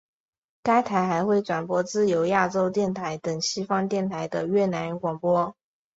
[0.63, 5.55] 该台还会转播自由亚洲电台等西方电台的越南语广播。